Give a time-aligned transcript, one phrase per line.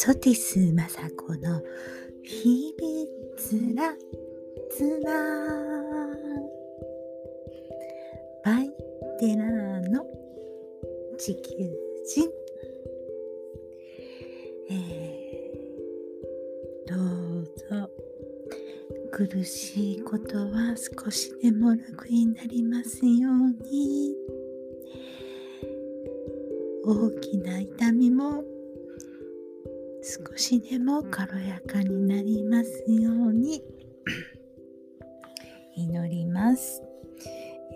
[0.00, 1.60] ソティス雅子の
[2.22, 3.92] 秘密な
[4.70, 5.10] 綱
[8.44, 8.70] バイ
[9.18, 10.06] テラーの
[11.18, 11.68] 地球
[12.06, 12.30] 人、
[14.70, 17.90] えー、どうぞ。
[19.10, 24.14] 苦しいことは少しでも楽になりますように。
[26.84, 28.44] 大きな痛みも
[30.10, 33.62] 少しでも軽やかになりますように
[35.76, 36.82] 祈ります、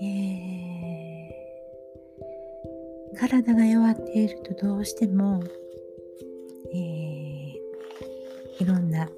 [0.00, 5.42] えー、体が弱っているとどうしても、
[6.72, 9.10] えー、いろんな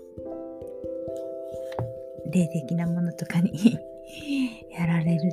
[2.33, 3.79] 霊的なものとかに
[4.77, 5.33] やられる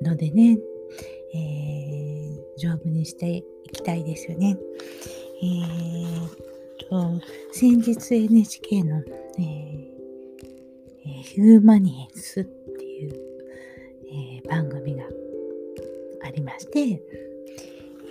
[0.00, 0.58] のでね、
[1.34, 3.44] えー、丈夫にしてい
[3.74, 4.56] きたいですよね。
[5.42, 7.20] えー、と、
[7.52, 9.02] 先日 NHK の、
[9.38, 13.14] えー、ヒューマニエンスっていう、
[14.06, 15.02] えー、番組が
[16.24, 17.00] ありまして、え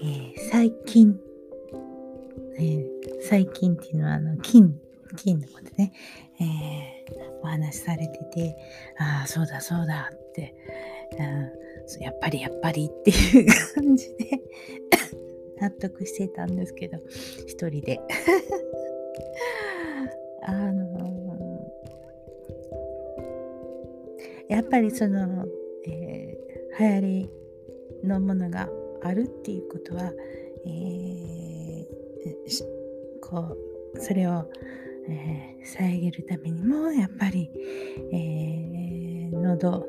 [0.04, 1.18] ー、最近、
[2.58, 2.86] えー、
[3.22, 4.78] 最近っていうのはあの金、
[5.16, 5.94] 金のことね、
[6.42, 8.58] えー、お話しされてて、
[8.98, 10.54] ああ、そうだそうだって、
[11.18, 14.42] うん、やっぱりやっぱりっていう感じで
[15.62, 16.98] 納得してたんですけど
[17.46, 18.00] 一人で。
[20.44, 25.46] あのー、やっぱりその、
[25.86, 28.68] えー、流行りのものが
[29.02, 30.12] あるっていうことは、
[30.66, 31.86] えー、
[33.22, 33.56] こ
[33.94, 34.50] うそれを、
[35.08, 37.52] えー、遮るためにもやっぱり、
[38.12, 39.86] えー、喉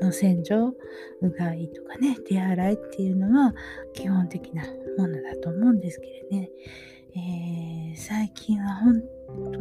[0.00, 0.74] の洗浄
[1.20, 3.54] うがいとかね手洗いっていうのは
[3.94, 4.64] 基本的な
[4.96, 6.50] ものだと思うんですけれどね、
[7.14, 9.02] えー、最近はほん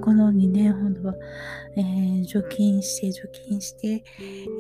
[0.01, 1.15] この2年ほどは、
[1.75, 4.03] えー、除菌して除菌して、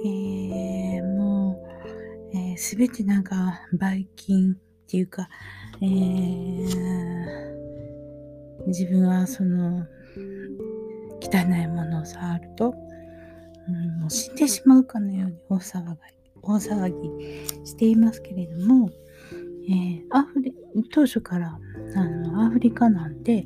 [0.05, 1.61] えー、も
[2.33, 4.55] う、えー、全てなんかばい菌っ
[4.89, 5.27] ていうか、
[5.81, 5.85] え
[8.67, 9.85] 自分はその
[11.21, 12.73] 汚いものを触ると
[13.67, 18.89] うん、もう死んでしまうかのように大騒ぎ大騒ぎしていますけれども、
[19.69, 20.53] えー、アフリ
[20.91, 21.59] 当初から
[21.95, 23.45] あのアフリカなんて、えー、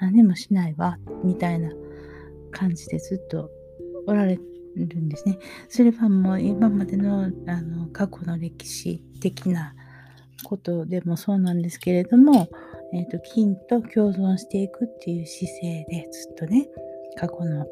[0.00, 1.70] 何もしないわみたいな
[2.50, 3.50] 感じでずっと
[4.06, 4.38] おられ
[4.76, 5.38] るんですね。
[5.68, 9.74] それはもう今までのあの過去の歴史的な
[10.44, 12.48] ことでもそうなんですけれども、
[12.92, 16.68] えーと金と共存していくっていう姿勢でずっとね
[17.16, 17.66] 過去の、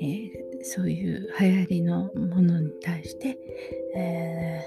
[0.00, 0.30] えー、
[0.62, 3.38] そういう流行りのものに対して、
[3.96, 4.60] え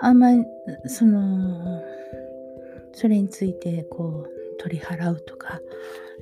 [0.00, 0.44] ー、あんまり
[0.86, 1.82] その
[2.92, 5.60] それについてこう取り払うとか、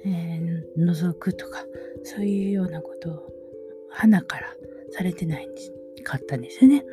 [0.04, 1.64] えー、覗くとか
[2.04, 3.32] そういうようなことを
[3.88, 4.54] 花から
[4.90, 5.72] されてないんです
[6.06, 6.84] かったんですよね。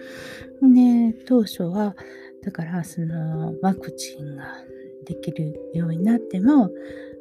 [0.61, 1.95] で当初は
[2.43, 4.43] だからそのワクチンが
[5.03, 6.69] できるようになっても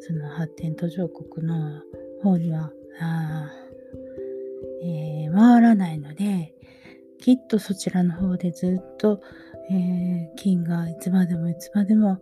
[0.01, 1.83] その発展途上国の
[2.23, 3.51] 方にはあ、
[4.83, 6.55] えー、回らないので
[7.19, 9.21] きっとそちらの方でずっと、
[9.71, 12.21] えー、金がいつまでもいつまでも、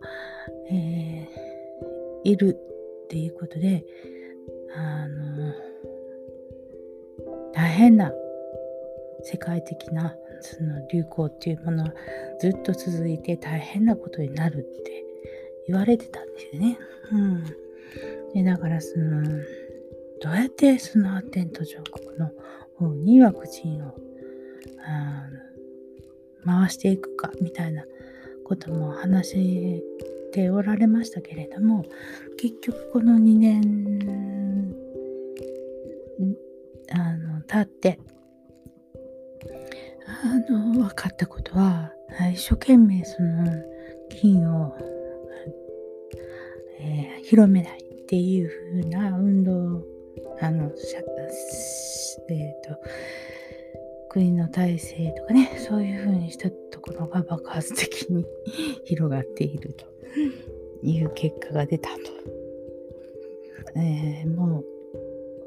[0.69, 2.57] えー、いる
[3.05, 3.83] っていうことで
[4.75, 5.53] あの
[7.53, 8.11] 大変な
[9.23, 11.93] 世界的なその流行っていうものは
[12.39, 15.05] ずっと続いて大変なことになるって
[15.71, 16.77] 言われてたんですよね。
[17.11, 17.43] うん。
[18.33, 19.23] でだからその
[20.21, 22.31] どうやってその発展途上国の
[22.75, 23.95] 方にワクチンを
[26.45, 27.83] 回していくかみたいな
[28.45, 29.83] ことも話し
[30.33, 31.85] ておられましたけれども
[32.37, 34.75] 結局この2年
[36.91, 37.99] あの経って
[40.23, 41.91] あの分かったことは
[42.33, 43.71] 一生懸命その
[44.09, 44.75] 菌を、
[46.83, 49.83] えー、広めないっていう風な運動
[50.41, 50.71] あの、
[52.29, 52.77] えーと、
[54.09, 58.25] 国の体制とかねそういう風にしたところが爆発的に
[58.85, 59.85] 広がっていると
[60.81, 61.95] いう結果が出たと、
[63.75, 64.65] えー、もう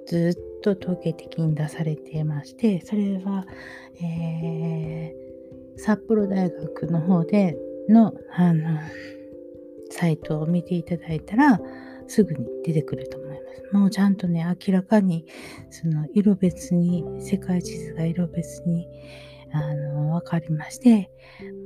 [0.07, 3.47] ずっと統計的に出されていましてそれは、
[4.03, 7.59] えー、札幌大学の方で
[7.89, 8.79] のあの
[9.95, 11.61] サイトを見ていただいたら
[12.07, 13.77] すぐに出てくると思います。
[13.77, 15.27] もうちゃんとね、明らかに、
[15.71, 18.87] その色別に、世界地図が色別に、
[19.53, 21.11] あの、わかりまして、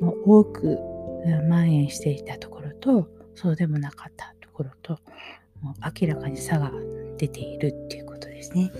[0.01, 0.79] もう多く、
[1.25, 4.99] 蔓延していたところとそうでもなかったところと
[5.61, 6.73] もう明らかに差が
[7.17, 8.71] 出ているっていうことですね。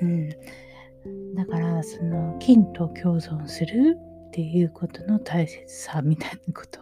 [0.00, 3.98] うん、だからその菌と共存する
[4.28, 6.81] っていうことの大切さみたいなこと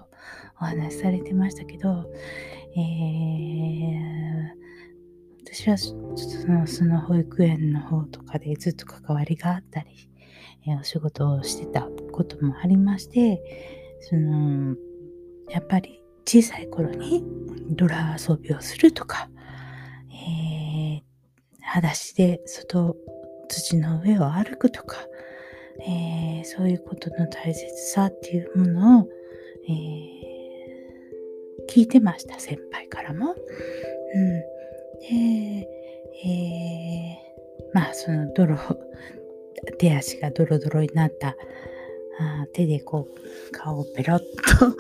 [0.60, 2.04] お話しされてましたけど、
[2.76, 4.60] えー、
[5.44, 5.94] 私はそ
[6.46, 10.08] のその保育園の方とかでずっと関わりがあったり、
[10.66, 13.42] えー、お仕事をしてたこともありまして
[14.00, 14.76] その
[15.48, 17.24] やっぱり小さい頃に
[17.70, 19.28] ドラ遊びをするとか、
[20.12, 21.02] えー、
[21.60, 22.96] 裸足で外
[23.48, 24.96] 土の上を歩くとか、
[25.80, 29.08] えー、そういうことの大切さっていうものを、
[29.68, 30.29] えー、
[31.68, 33.34] 聞いてました先輩からも。
[34.14, 34.40] うん、
[35.00, 35.68] で、
[36.24, 38.58] えー、まあその泥
[39.78, 41.36] 手足がドロドロになった
[42.18, 44.76] あ手でこう顔をペロッと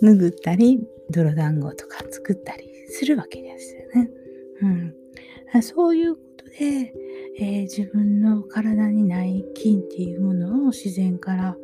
[0.02, 4.10] 拭ったり泥団子とか作ったりするわけですよね。
[5.54, 6.94] うん、そういうことで、
[7.38, 11.56] えー、自分の体にない菌っていうものを自然から、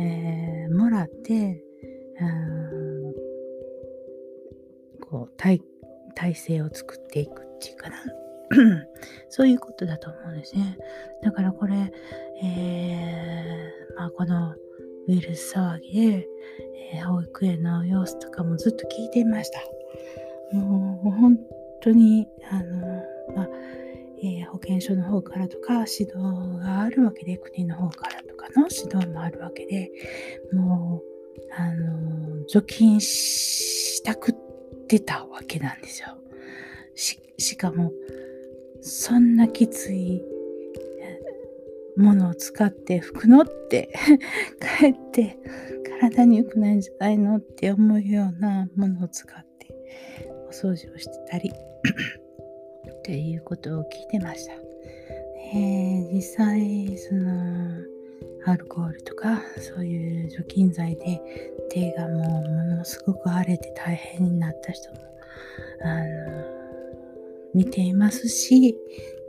[0.00, 1.62] えー、もらって、
[5.12, 5.60] こう体
[6.14, 7.96] 体制を作っていくっていうかな
[9.28, 10.78] そういうことだと思うんですね。
[11.22, 11.92] だからこれ、
[12.42, 14.56] えー、まあ、このウ
[15.08, 16.28] イルス騒ぎで、
[16.94, 20.56] えー、保育園の様子とかもずっと聞いていました。
[20.56, 21.38] もう本
[21.82, 23.02] 当に、あの、
[23.34, 23.48] まあ、
[24.22, 26.12] えー、保健所の方からとか指導
[26.60, 29.90] があるわけで、国の方からとかの指導もあるわけで、
[30.52, 34.51] もう、あの、除菌したくっ
[34.92, 36.08] てたわけなんですよ。
[36.94, 37.92] し、しかも、
[38.82, 40.22] そんなきつい
[41.96, 43.88] ものを使って拭くのって
[44.60, 45.38] かえって
[46.00, 49.68] 体に良くないんじゃないのって思うようなものを使って
[50.48, 51.50] お掃除をしてたり
[52.98, 54.52] っていうことを聞いてました。
[55.54, 57.91] えー、実際その
[58.44, 61.20] アルコールとかそういう除菌剤で
[61.70, 64.98] 手がもうものすごく荒れて大変になった人も
[65.82, 66.44] あの
[67.54, 68.76] 見ていますし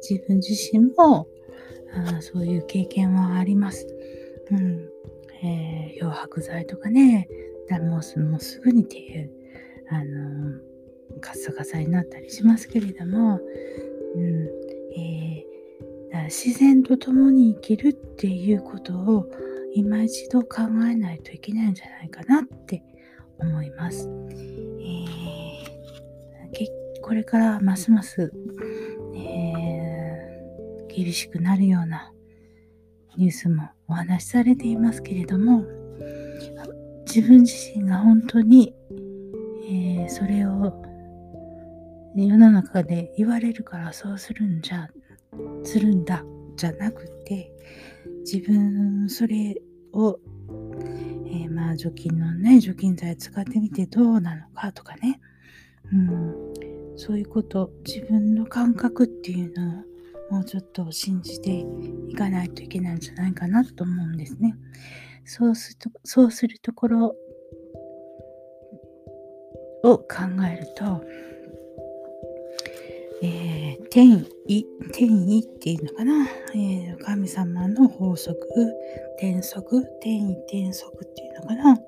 [0.07, 1.28] 自分自身も
[1.94, 3.88] あそういう経験はあります。
[4.51, 4.90] うん
[5.44, 7.28] えー、漂白剤とかね
[7.69, 9.30] もうもうすぐに手
[9.89, 10.60] あの
[11.22, 13.39] カッサカサになったりしますけれども、
[16.35, 19.27] 自然と共に生きるっていうことを
[19.75, 22.83] 今一度考えないといけないんじゃないかなって
[23.38, 24.09] 思います。
[24.09, 28.33] えー、これからますます、
[29.15, 32.12] えー、厳しくなるような
[33.15, 35.63] ニュースもお話しされていますけれども
[37.06, 38.74] 自分自身が本当に、
[39.69, 40.81] えー、それを
[42.15, 44.89] 世の中で言われるからそうするんじゃ
[45.63, 46.24] するんだ
[46.56, 47.51] じゃなくて
[48.21, 49.62] 自分それ
[49.94, 50.19] を、
[51.27, 55.19] えー、まあ除菌のね除菌剤使ってみてどうなのかとかね、
[55.91, 56.36] うん、
[56.96, 59.84] そういうこと自分の感覚っていうのを
[60.31, 61.65] もうちょっと信じて
[62.08, 64.55] いかないといけないんじゃないかなと思うんですね。
[65.25, 67.15] そうするとそうするところ
[69.84, 70.08] を考
[70.50, 71.03] えると
[73.25, 78.38] えー、天意、天意っていうのかな、えー、神様の法則、
[79.19, 81.79] 天則、天意、天則っていうのかな、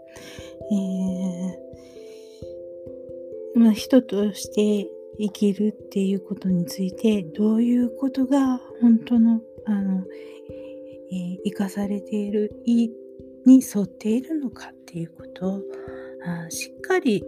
[0.72, 10.04] えー、まあ、人として生きるっていうことについて、どういうことが本当の、あの、
[11.12, 12.90] えー、生かされている意
[13.46, 15.62] に沿っているのかっていうことを
[16.26, 17.24] あしっかり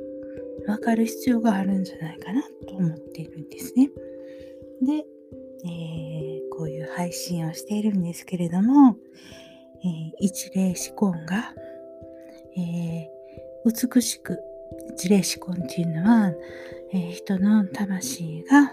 [0.66, 3.90] 分かる必要があるんじゃないかなと思っているんですね。
[4.82, 5.06] で、
[5.64, 8.98] えー、こういう配信をしているんですけれども、
[9.84, 11.54] えー、一例思考が、
[12.56, 14.40] えー、美しく
[14.94, 16.32] 一例思考っていうのは、
[16.94, 18.72] えー、人の魂が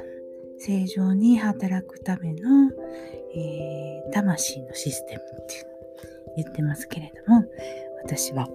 [0.58, 2.70] 正常に働くための、
[3.34, 5.66] えー、魂のシステムって
[6.36, 7.44] 言ってますけれども
[8.04, 8.48] 私は、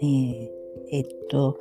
[0.00, 0.48] えー、
[0.92, 1.58] えっと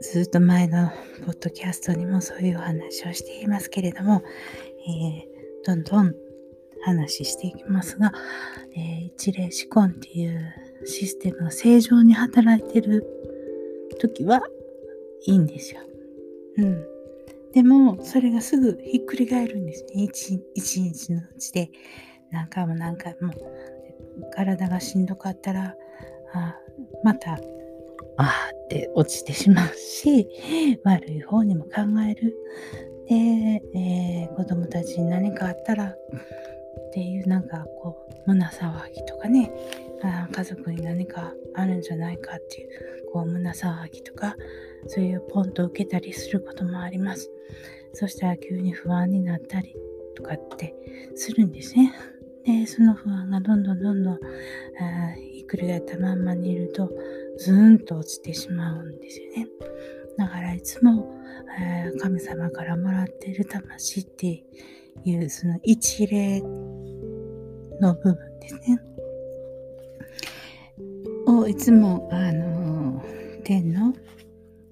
[0.00, 0.90] ずっと前の
[1.24, 4.22] ポッドキャストにもそういうお話をしていますけれども、
[4.86, 6.14] えー、どんどん
[6.84, 8.12] 話していきますが、
[8.76, 13.04] えー、一例思考っていうシステムが正常に働いてる
[13.98, 14.42] 時は
[15.26, 15.80] いいんですよ。
[16.58, 16.86] うん。
[17.52, 20.02] でも、それがすぐひっくり返るんですね。
[20.02, 21.70] 一一日のうちで
[22.30, 23.32] 何回も何回も。
[24.32, 25.74] 体がしんどかったら、
[26.32, 26.56] あ
[27.02, 27.38] またあ
[28.16, 30.28] あって落ちてしまうし、
[30.84, 31.70] 悪い方にも考
[32.08, 32.36] える。
[33.08, 33.14] で、
[33.74, 35.96] えー、子供たちに何かあったらっ
[36.92, 39.50] ていうなんかこう胸騒ぎとかね
[40.02, 42.68] あ家族に何かあるんじゃないかっていう
[43.12, 44.36] こう胸騒ぎとか
[44.86, 47.30] そういうポンと受けたりすることもあります。
[47.94, 49.74] そしたら急に不安になったり
[50.16, 50.74] とかって
[51.14, 51.94] するんですね。
[52.44, 54.18] でその不安がどんどんどんどん
[55.32, 56.90] ひっくり返ったまんまにいると
[57.38, 59.48] ズーンと落ちてしまうんですよね。
[60.16, 61.12] だからいつも、
[61.58, 64.44] えー、神様からもらっている魂って
[65.04, 66.40] いうその一例
[67.80, 68.80] の部分ですね。
[71.26, 73.02] をいつも、あの
[73.44, 73.94] 天の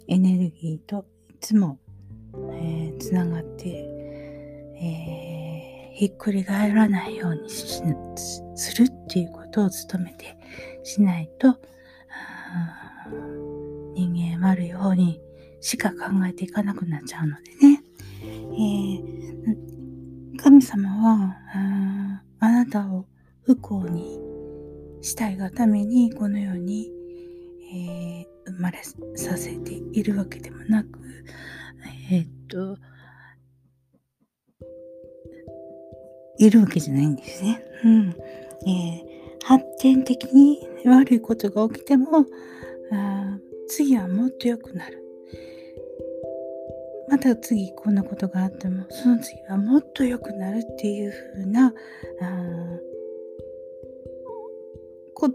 [0.06, 1.78] エネルギーといつも、
[2.34, 3.68] えー、つながって、
[4.80, 10.36] えー、ひっくり返らないようにするっていうことを努めて
[10.82, 11.56] しないと
[13.94, 15.20] 人間悪い方に
[15.62, 15.96] しか考
[16.28, 17.82] えていかなくなっちゃうのでね、
[18.22, 23.06] えー、神様はああなたを
[23.44, 24.20] 不幸に
[25.00, 26.90] したいがためにこのように、
[27.72, 28.82] えー、生まれ
[29.14, 30.98] させているわけでもなく、
[32.10, 32.76] えー、っと、
[36.38, 37.62] いるわけじゃないんですね。
[37.84, 38.16] うん。
[38.66, 42.26] えー、発展的に悪いことが起きても、
[42.92, 43.38] あ
[43.68, 45.01] 次はもっと良くなる。
[47.08, 51.72] また次こんなことがあってもその次はもっと良くなるっていう風なあ
[55.14, 55.30] こ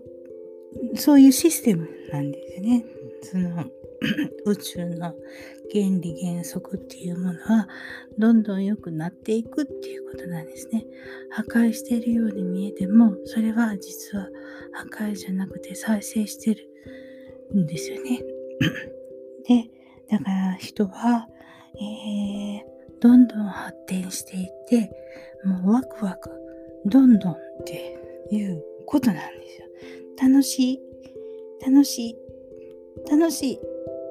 [0.96, 2.86] そういうシステムなんですよね。
[3.22, 3.66] その
[4.46, 5.16] 宇宙の
[5.72, 7.68] 原理原則っていうものは
[8.18, 10.86] どんどん良くなっていくっていうことなんですね。
[11.32, 14.30] 破壊しているように見えてもそれは実は
[14.72, 16.70] 破壊じゃなくて再生してる
[17.56, 18.22] んですよね。
[19.48, 19.70] で
[20.10, 21.28] だから人は
[21.80, 24.92] えー、どんどん発展していって、
[25.44, 26.30] もうワクワク、
[26.86, 27.98] どんどんって
[28.32, 29.68] いうことなんですよ。
[30.22, 30.82] 楽しい、
[31.66, 32.16] 楽しい、
[33.10, 33.60] 楽しいっ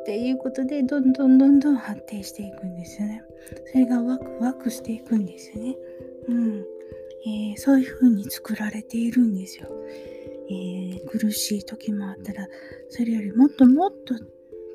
[0.05, 3.23] ていうことで、どんどんどんどん発展していくんですよね。
[3.73, 5.77] それがワクワクしていくんですよね。
[6.29, 6.65] うん。
[7.27, 9.69] えー、そういう風に作られているんですよ。
[10.49, 12.47] えー、苦しい時もあったら、
[12.89, 14.15] それよりもっともっと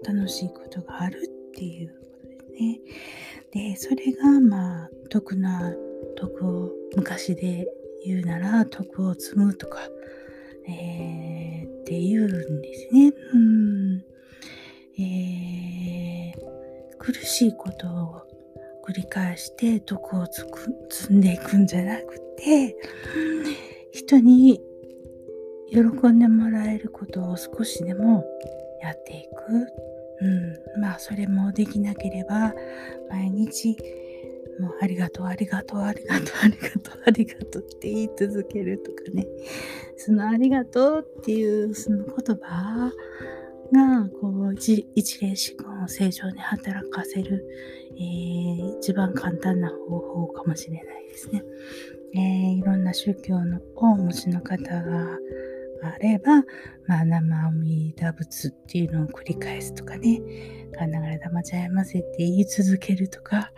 [0.06, 1.94] 楽しいことがあるっていう
[2.62, 2.80] ね。
[3.52, 5.74] で、それがまあ、徳な、
[6.16, 7.68] 徳を昔で
[8.06, 9.80] 言うなら、徳を積むとか、
[10.68, 13.14] えー、って言うんですね。
[13.34, 14.04] うん。
[15.00, 18.22] えー、苦しいことを
[18.88, 20.28] 繰り返して徳を
[20.90, 22.76] 積んでいくんじゃなくて、
[23.92, 24.62] 人に
[25.70, 28.26] 喜んでもらえることを少しでも
[28.82, 32.54] やっていくうん、まあそれもできなければ
[33.10, 33.76] 毎日
[34.60, 39.26] もうありがとうありがとうありがとうありがとうありがとうって言い続けるとかね
[39.98, 42.92] そのありがとうっていうその言葉
[43.74, 44.86] がこう一
[45.22, 47.46] 例思考を正常に働かせる、
[47.96, 51.44] えー、一番簡単な方法かもしれないですね。
[52.14, 55.18] えー、いろんな宗教のお持ちの方が
[55.84, 56.44] あれば、
[56.88, 60.22] まあ、生阿弥陀仏っていうのを繰り返すとかね、
[60.78, 63.52] かんながら玉ちゃいませって言い続けるとか、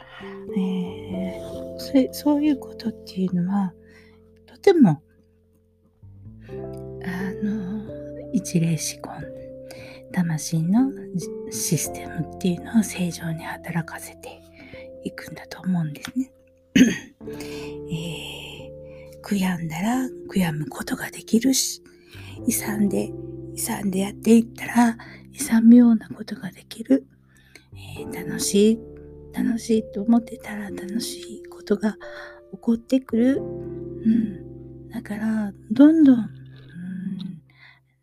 [0.57, 1.79] えー、
[2.11, 3.73] そそういうことっていうのは、
[4.45, 5.01] とても、
[6.49, 6.53] あ
[7.43, 7.83] の、
[8.31, 9.11] 一例思考、
[10.13, 10.91] 魂の
[11.51, 14.41] システムっていうのを正常に働かせて
[15.03, 16.31] いくんだと思うんですね。
[16.75, 21.81] えー、悔やんだら悔やむことができるし、
[22.47, 23.11] 勇んで、
[23.55, 24.97] 勇んでやっていったら、
[25.33, 27.05] 勇むようなことができる。
[27.97, 28.79] えー、楽しい、
[29.33, 31.97] 楽しいと思ってたら楽しいことが
[32.51, 33.37] 起こってくる。
[33.37, 34.89] うん。
[34.89, 36.29] だから、どんどん、うん、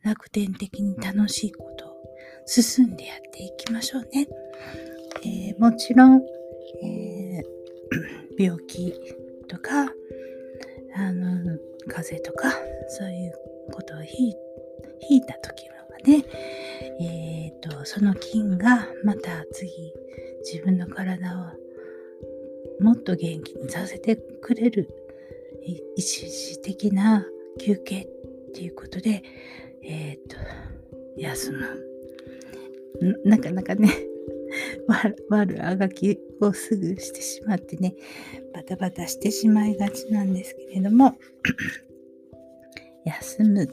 [0.02, 1.90] 楽天的に楽しいことを
[2.46, 4.28] 進んでやっていきましょうね。
[5.24, 6.22] えー、もちろん、
[6.82, 8.92] えー、 病気
[9.48, 9.92] とか、
[10.96, 12.52] あの、風邪とか、
[12.88, 13.32] そういう
[13.70, 14.34] ことを引
[15.16, 16.24] いた時はね、
[17.00, 19.92] えっ、ー、と、その菌がまた次、
[20.50, 21.38] 自分の体
[22.80, 24.88] をもっと元気にさせてくれる
[25.96, 27.26] 一時的な
[27.58, 29.22] 休憩っていうことで、
[29.82, 30.36] えっ、ー、と、
[31.16, 31.86] 休む。
[33.24, 33.88] なかなかね、
[35.30, 37.94] 悪あがきをすぐしてしまってね、
[38.52, 41.16] バタバタしてしまいがちなんですけれども、
[43.04, 43.68] 休む、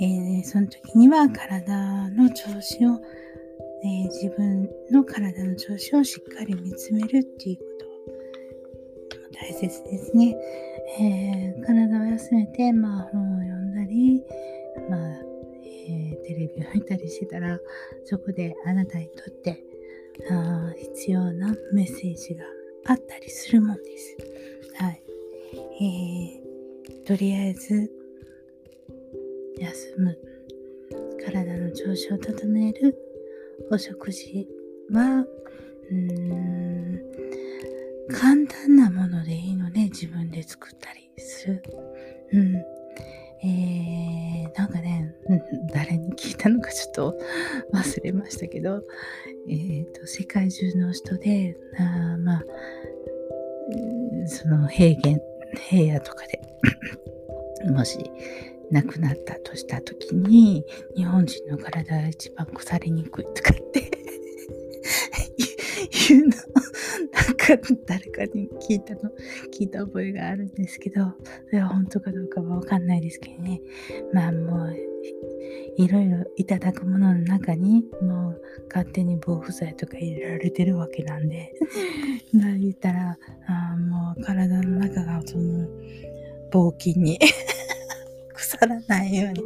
[0.00, 3.00] えー、その時には体の調子を、
[3.84, 10.36] えー、自分の体の調子をしっかり見つめるっていうことも大切ですね。
[11.00, 14.22] えー、体を休めて、まあ、本を読んだり、
[14.88, 15.28] まあ
[15.88, 17.58] えテレビを見たりしてたら
[18.04, 19.62] そこであなたにとって
[20.30, 22.44] あ必要なメッセージが
[22.86, 24.16] あったりするもんです。
[24.74, 25.02] はい。
[25.52, 26.47] えー、
[27.06, 27.90] とりあえず
[29.58, 30.18] 休む
[31.24, 32.96] 体の調子を整える
[33.70, 34.46] お食事
[34.90, 35.24] は
[35.90, 37.00] うーん
[38.10, 41.62] 簡単なものでいいので自分で作ったりする。
[42.32, 42.56] うん。
[43.40, 45.14] えー、なんかね、
[45.72, 47.18] 誰に聞いたのかちょっと
[47.72, 48.82] 忘れましたけど、
[49.48, 52.44] えーと、世界中の人で、あまあ、
[54.26, 55.20] その平原、
[55.70, 56.40] 部屋とかで
[57.70, 57.98] もし
[58.70, 60.64] 亡くなったとした時に、
[60.94, 63.90] 日本人の体が一番腐りにくいとかって
[66.08, 66.32] 言うの、
[67.12, 69.10] なんか誰かに聞いたの、
[69.52, 71.14] 聞いた覚えがあるんですけど、
[71.46, 73.60] それは本当かどうかはわかんないですけどね。
[74.12, 74.76] まあもう、
[75.76, 81.54] いろいろいただくものの中に、もう勝手に防腐剤とか入れられてるわけなんで、
[82.32, 85.68] まあ言ったら、あもう体の中がその、
[86.50, 87.18] 棒菌に
[88.34, 89.42] 腐らないように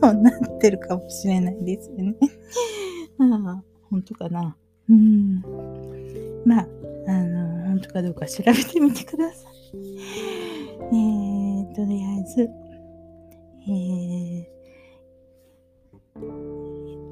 [0.00, 2.14] もうなってるかもしれないですよね。
[3.18, 4.56] ああ、本当かな。
[4.88, 5.42] うん。
[6.44, 6.68] まあ、
[7.74, 9.52] 本当かどうか調べてみてください。
[10.78, 12.48] えー、とりあえず、
[13.66, 14.48] え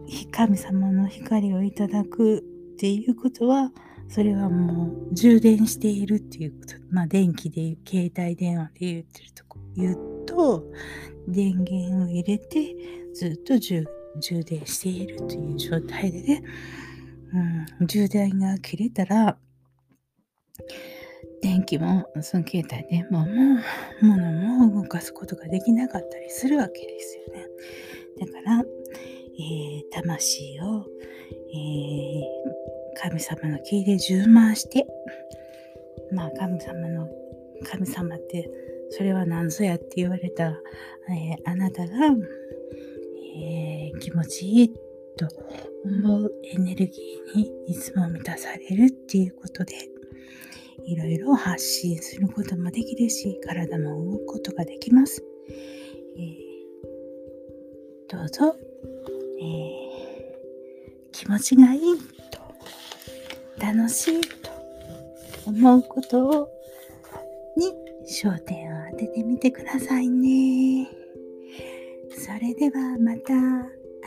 [0.06, 2.42] ー、神様の光をいただくっ
[2.78, 3.72] ていうことは、
[4.08, 6.74] それはもう充電しているっていうこと。
[6.90, 10.64] まあ、電気で、携帯電話で言ってるとこ言うと、
[11.26, 12.76] 電源を入れて
[13.14, 13.84] ずっと充
[14.44, 16.44] 電しているという状態でね、
[17.80, 19.36] うん、充電が切れたら、
[21.40, 23.26] 電気も、その携帯電話も、
[24.00, 24.32] 物
[24.68, 27.46] も動かすことができなかったりするわけですよね。
[28.20, 30.86] だから、えー、魂を、
[31.52, 34.86] えー、神様の木で充満して、
[36.12, 37.08] まあ、神様の、
[37.64, 38.48] 神様って、
[38.90, 41.92] それは何ぞやって言われた、えー、あなたが、
[43.34, 44.68] えー、気持ちいい
[45.16, 45.26] と
[45.84, 49.91] 思うエネルギーにいつも満たされるっていうことで、
[50.84, 55.24] いろいろ発信することもできるし、体も動くことができます。
[56.16, 58.56] えー、どうぞ、
[59.40, 61.80] えー、気持ちがいい
[62.30, 64.50] と、楽しいと
[65.46, 66.48] 思うことを
[67.56, 67.72] に
[68.06, 70.88] 焦点を当ててみてくださいね。
[72.10, 73.34] それではまた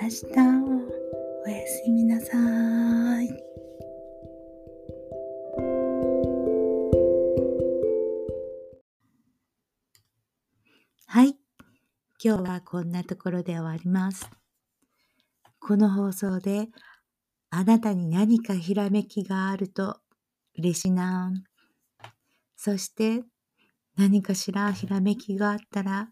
[0.02, 0.26] 明日
[1.46, 2.96] おやすみなさい。
[3.16, 3.65] はい。
[12.28, 14.28] 今日はこんなところで終わります。
[15.60, 16.70] この放送で
[17.52, 20.00] あなたに何かひらめきがあると
[20.58, 21.32] 嬉しいな。
[22.58, 23.22] そして
[23.96, 26.10] 何かしらひらめきがあったら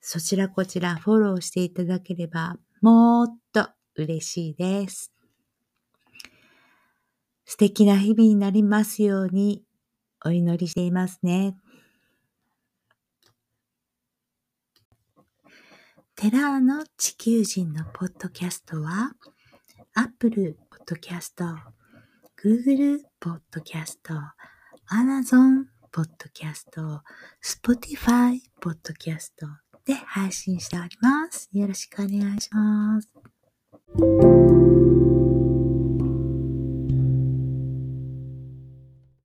[0.00, 5.12] そちらこちらフォローしていただければもっと嬉しいです。
[7.44, 9.62] 素敵な日々になりますように
[10.24, 11.54] お祈りしていますね。
[16.20, 19.12] テラーの地球人のポッドキャストは、
[19.94, 21.46] アップルポッドキャスト、
[22.36, 24.12] グーグルポッドキャスト、
[24.88, 27.00] アマゾンポッドキャスト、
[27.40, 29.46] スポティファイポッドキャスト
[29.86, 31.48] で配信しております。
[31.54, 33.08] よろしくお願いします。